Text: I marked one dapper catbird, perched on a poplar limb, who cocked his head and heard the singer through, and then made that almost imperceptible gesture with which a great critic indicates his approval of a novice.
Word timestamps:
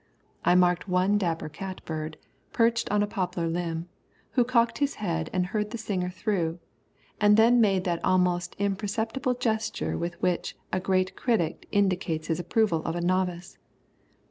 I 0.43 0.55
marked 0.55 0.87
one 0.87 1.19
dapper 1.19 1.47
catbird, 1.47 2.17
perched 2.53 2.89
on 2.89 3.03
a 3.03 3.05
poplar 3.05 3.47
limb, 3.47 3.87
who 4.31 4.43
cocked 4.43 4.79
his 4.79 4.95
head 4.95 5.29
and 5.31 5.45
heard 5.45 5.69
the 5.69 5.77
singer 5.77 6.09
through, 6.09 6.57
and 7.19 7.37
then 7.37 7.61
made 7.61 7.83
that 7.83 8.03
almost 8.03 8.55
imperceptible 8.57 9.35
gesture 9.35 9.95
with 9.99 10.19
which 10.19 10.57
a 10.73 10.79
great 10.79 11.15
critic 11.15 11.67
indicates 11.71 12.29
his 12.29 12.39
approval 12.39 12.83
of 12.83 12.95
a 12.95 13.01
novice. 13.01 13.59